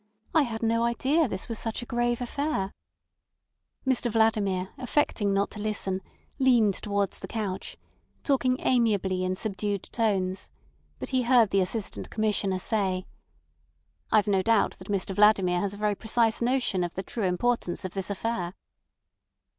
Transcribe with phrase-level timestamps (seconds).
[0.33, 2.73] I had no idea this was such a grave affair."
[3.85, 6.01] Mr Vladimir, affecting not to listen,
[6.39, 7.77] leaned towards the couch,
[8.23, 10.49] talking amiably in subdued tones,
[10.97, 13.05] but he heard the Assistant Commissioner say:
[14.11, 17.85] "I've no doubt that Mr Vladimir has a very precise notion of the true importance
[17.85, 18.55] of this affair."